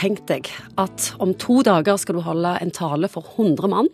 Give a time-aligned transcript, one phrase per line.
[0.00, 0.48] Tenk deg
[0.80, 3.90] at om to dager skal du holde en tale for 100 mann.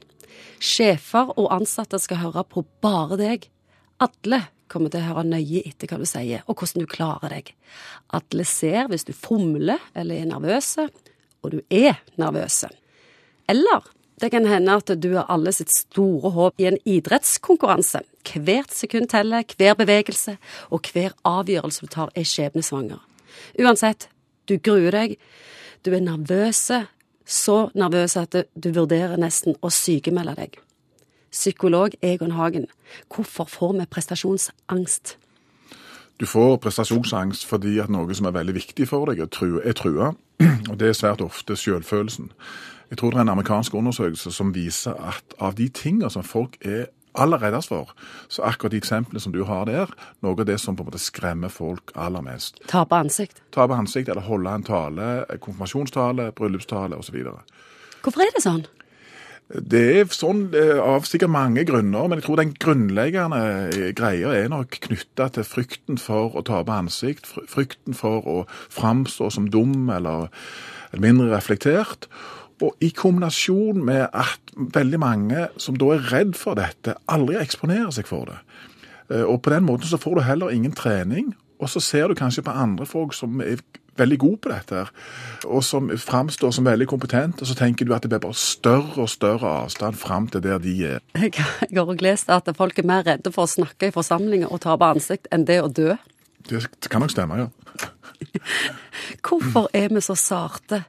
[0.62, 3.48] Sjefer og ansatte skal høre på bare deg.
[3.98, 7.50] Alle kommer til å høre nøye etter hva du sier, og hvordan du klarer deg.
[8.14, 10.86] Alle ser hvis du fomler eller er nervøse,
[11.42, 12.70] og du er nervøse.
[13.50, 13.90] Eller
[14.22, 18.04] det kan hende at du er alle sitt store håp i en idrettskonkurranse.
[18.30, 20.38] Hvert sekund teller, hver bevegelse
[20.70, 23.02] og hver avgjørelse du tar er skjebnesvanger.
[23.60, 24.08] Uansett,
[24.48, 25.16] du gruer deg,
[25.84, 26.84] du er nervøse,
[27.26, 30.58] så nervøs at du vurderer nesten å sykemelde deg.
[31.34, 32.66] Psykolog Egon Hagen,
[33.12, 35.16] hvorfor får vi prestasjonsangst?
[36.16, 40.14] Du får prestasjonsangst fordi at noe som er veldig viktig for deg, er trua.
[40.70, 42.30] Og det er svært ofte selvfølelsen.
[42.90, 46.56] Jeg tror det er en amerikansk undersøkelse som viser at av de tingene som folk
[46.64, 46.86] er
[47.22, 47.92] aller reddest for.
[48.28, 49.92] Så akkurat de eksemplene som du har der,
[50.24, 52.60] noe av det som på en måte skremmer folk aller mest.
[52.70, 53.42] Tape ansikt?
[53.56, 57.20] Tape ansikt, eller holde en tale, konfirmasjonstale, bryllupstale osv.
[58.04, 58.66] Hvorfor er det sånn?
[59.46, 64.32] Det er sånn eh, av sikkert mange grunner, men jeg tror den grunnleggende eh, greia
[64.34, 68.40] er nok knytta til frykten for å tape ansikt, frykten for å
[68.74, 70.32] framstå som dum eller
[70.98, 72.08] mindre reflektert.
[72.64, 77.90] Og i kombinasjon med at veldig mange som da er redd for dette, aldri eksponerer
[77.92, 78.38] seg for det.
[79.12, 82.16] Eh, og på den måten så får du heller ingen trening, og så ser du
[82.16, 83.60] kanskje på andre folk som er
[83.96, 84.82] veldig gode på dette,
[85.48, 89.06] og som framstår som veldig kompetente, og så tenker du at det blir bare større
[89.06, 91.04] og større avstand fram til der de er.
[91.16, 91.32] Jeg
[91.72, 94.90] har også lest at folk er mer redde for å snakke i forsamlinger og tape
[94.96, 95.96] ansikt enn det å dø.
[96.46, 97.48] Det kan nok stemme, ja.
[99.26, 100.84] Hvorfor er vi så sarte?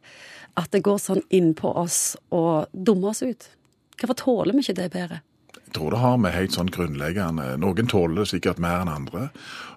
[0.58, 3.50] At det går sånn innpå oss og dummer oss ut?
[3.98, 5.22] Hvorfor tåler vi ikke det bedre?
[5.58, 9.26] Jeg tror det har med helt sånn grunnleggende Noen tåler det sikkert mer enn andre.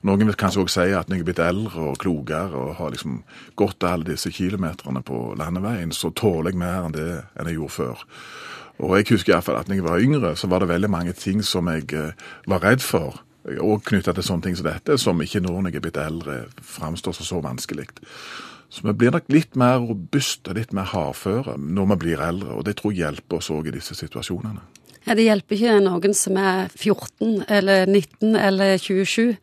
[0.06, 2.92] Noen vil kanskje også si at når jeg er blitt eldre og klokere og har
[2.94, 3.16] liksom
[3.58, 7.76] gått alle disse kilometerne på landeveien, så tåler jeg mer enn det enn jeg gjorde
[7.78, 8.04] før.
[8.80, 11.42] Og jeg husker iallfall at når jeg var yngre, så var det veldig mange ting
[11.44, 12.14] som jeg eh,
[12.48, 13.18] var redd for.
[13.50, 16.38] Og knytta til sånne ting som dette, som ikke nå når jeg er blitt eldre,
[16.64, 17.88] framstår som så vanskelig.
[18.70, 22.66] Så vi blir nok litt mer robuste, litt mer hardføre når vi blir eldre, og
[22.68, 24.62] det tror jeg hjelper oss òg i disse situasjonene.
[25.06, 29.36] Ja, Det hjelper ikke noen som er 14 eller 19 eller 27.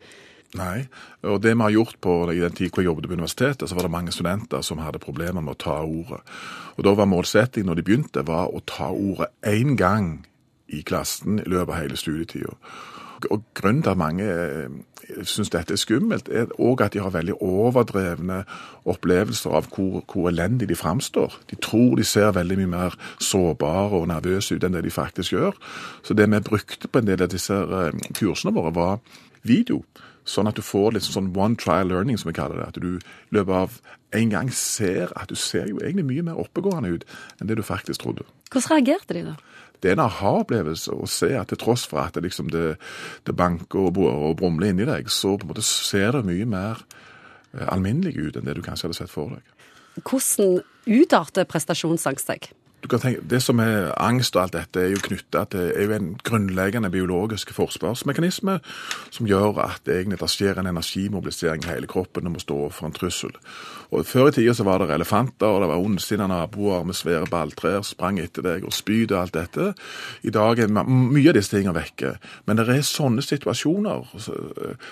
[0.56, 0.86] Nei,
[1.28, 3.76] og det vi har gjort på, i den tid hvor jeg jobbet på universitetet, så
[3.76, 6.22] var det mange studenter som hadde problemer med å ta ordet.
[6.78, 10.24] Og Da var målsettingen når de begynte, var å ta ordet én gang
[10.68, 12.54] i klassen i løpet av hele studietida.
[13.30, 14.68] Og Grunnen til at mange eh,
[15.26, 18.42] syns dette er skummelt, er òg at de har veldig overdrevne
[18.88, 21.38] opplevelser av hvor, hvor elendig de framstår.
[21.50, 25.34] De tror de ser veldig mye mer sårbare og nervøse ut enn det de faktisk
[25.36, 25.56] gjør.
[26.02, 29.00] Så det vi brukte på en del av disse eh, kursene våre, var
[29.42, 29.82] video.
[30.28, 32.68] Sånn at du får litt sånn one trial learning, som vi kaller det.
[32.68, 33.78] At du i løpet av
[34.18, 37.06] en gang ser at du ser jo egentlig mye mer oppegående ut
[37.40, 38.26] enn det du faktisk trodde.
[38.52, 39.34] Hvordan reagerte de da?
[39.82, 42.78] Det er en aha-opplevelse å se at til tross for at det, liksom det,
[43.26, 46.82] det banker og, og brumler inni deg, så på en måte ser det mye mer
[47.54, 49.54] eh, alminnelig ut enn det du kanskje hadde sett for deg.
[50.02, 52.50] Hvordan utarter prestasjonsangst deg?
[52.96, 56.14] Tenke, Det som er angst og alt dette, er jo knytta til er jo en
[56.24, 58.58] grunnleggende biologisk forsvarsmekanisme
[59.10, 62.86] som gjør at egentlig det skjer en energimobilisering i hele kroppen når vi står overfor
[62.86, 63.34] en trussel.
[63.90, 67.82] Og Før i tida var det elefanter, og det var ondsinnede naboer med svære balltrær
[67.82, 69.74] sprang etter deg, og spyd og alt dette.
[70.22, 72.16] I dag er mye av disse tingene vekke.
[72.46, 74.08] Men det er sånne situasjoner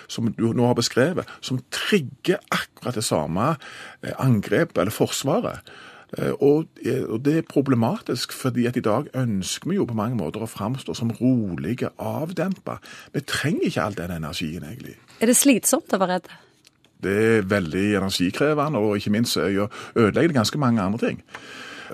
[0.08, 3.52] som du nå har beskrevet, som trigger akkurat det samme
[4.02, 5.60] eh, angrepet eller forsvaret.
[6.18, 6.66] Eh, og,
[7.24, 10.94] det er problematisk, fordi at i dag ønsker vi jo på mange måter å framstå
[10.96, 12.78] som rolige, avdempa.
[13.12, 14.96] Vi trenger ikke all den energien, egentlig.
[15.20, 16.34] Er det slitsomt å være redd?
[17.04, 21.22] Det er veldig energikrevende, og ikke minst ødelegger det ganske mange andre ting.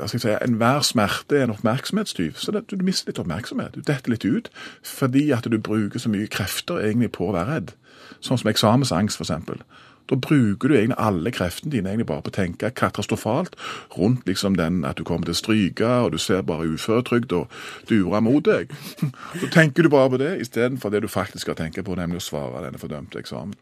[0.06, 2.38] Si, Enhver smerte er en oppmerksomhetstyv.
[2.40, 3.74] Så det, du mister litt oppmerksomhet.
[3.74, 4.48] Du detter litt ut
[4.82, 7.74] fordi at du bruker så mye krefter egentlig på å være redd.
[8.22, 9.64] Sånn som eksamensangst, f.eks.
[10.10, 13.56] Da bruker du egentlig alle kreftene dine egentlig bare på å tenke katastrofalt
[13.96, 17.54] rundt liksom den at du kommer til å stryke, og du ser bare uføretrygd og
[17.90, 18.72] durer mot deg.
[19.40, 22.28] Så tenker du bare på det istedenfor det du faktisk skal tenke på, nemlig å
[22.32, 23.56] svare denne fordømte eksamen.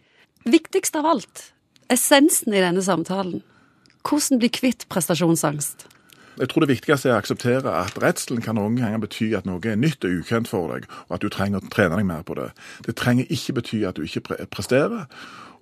[0.49, 1.51] Viktigst av alt,
[1.93, 3.43] essensen i denne samtalen.
[4.07, 5.91] Hvordan bli kvitt prestasjonsangst?
[6.41, 9.61] Jeg tror det viktigste er å akseptere at redselen kan noen ganger bety at noe
[9.69, 12.37] er nytt og ukjent for deg, og at du trenger å trene deg mer på
[12.39, 12.47] det.
[12.87, 15.05] Det trenger ikke bety at du ikke presterer.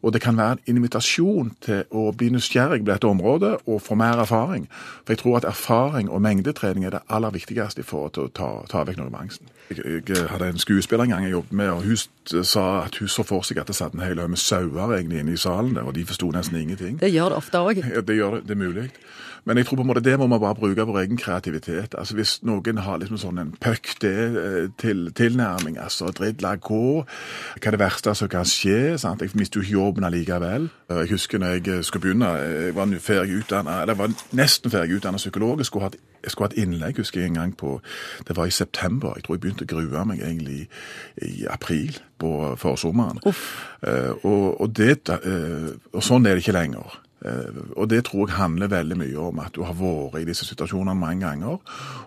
[0.02, 3.96] Og det kan være en invitasjon til å bli nysgjerrig på dette området og få
[3.98, 4.68] mer erfaring.
[5.04, 8.84] For jeg tror at erfaring og mengdetrening er det aller viktigste for å ta, ta
[8.86, 9.50] vekk noe av angsten.
[9.68, 13.10] Jeg, jeg, hadde en skuespiller en gang jeg jobbet med, og hun sa at hun
[13.10, 15.74] så for seg at det satt en hel haug med sauer egentlig inne i salen
[15.76, 17.00] der, og de forsto nesten ingenting.
[17.02, 17.82] Det gjør det ofte òg.
[17.82, 18.90] Ja, det gjør det, det er mulig.
[19.48, 21.94] Men jeg tror på en måte det må man bare bruke vår egen kreativitet.
[21.98, 27.04] Altså Hvis noen har liksom sånn en puck det til tilnærming, altså dridla gå,
[27.56, 28.98] hva er det verste som kan skje?
[29.00, 29.24] sant?
[29.24, 30.68] Jeg mister jo ikke jobben allikevel.
[30.92, 35.00] Jeg husker når jeg skulle begynne, jeg var ferdig utdannet, eller jeg var nesten ferdig
[35.00, 35.58] utdannet psykolog.
[35.58, 37.80] Jeg skulle hatt jeg skulle hatt innlegg, husker jeg en gang på
[38.28, 39.12] Det var i september.
[39.16, 40.68] Jeg tror jeg begynte å grue meg egentlig
[41.22, 43.20] i april på forsommeren.
[43.24, 46.98] Uh, og, og, det, uh, og sånn er det ikke lenger.
[47.18, 50.46] Uh, og det tror jeg handler veldig mye om at du har vært i disse
[50.46, 51.58] situasjonene mange ganger.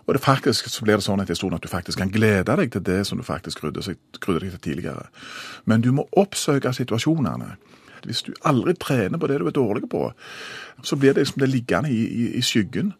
[0.06, 2.72] Og det faktisk så blir det sånn etter stund at du faktisk kan glede deg
[2.72, 5.10] til det som du faktisk grudde, deg til tidligere.
[5.64, 7.56] Men du må oppsøke situasjonene.
[8.06, 10.08] Hvis du aldri trener på det du er dårlig på,
[10.82, 12.94] så blir det liksom det liggende i, i, i skyggen.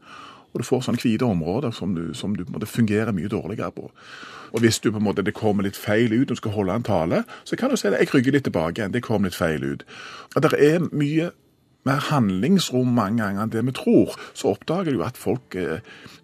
[0.53, 3.89] Og du får sånne hvite områder som du, som du fungerer mye dårligere på.
[4.53, 6.85] Og hvis du på en måte, det kommer litt feil ut du skal holde en
[6.85, 8.93] tale, så kan du si at jeg rygger litt tilbake igjen.
[8.93, 9.85] Det kom litt feil ut.
[10.37, 11.31] Og det er mye
[11.89, 14.15] mer handlingsrom mange ganger enn det vi tror.
[14.39, 15.81] Så oppdager du at folk eh,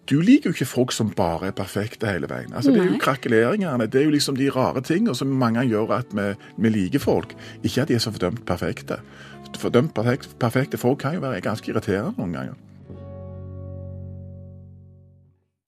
[0.09, 2.53] Du liker jo ikke folk som bare er perfekte hele veien.
[2.53, 5.93] Altså, det er jo krakkeleringene, det er jo liksom de rare tingene som mange gjør
[5.99, 7.35] at vi, vi liker folk.
[7.61, 8.97] Ikke at de er så fordømt perfekte.
[9.59, 12.57] Fordømt perfekte folk kan jo være ganske irriterende noen ganger.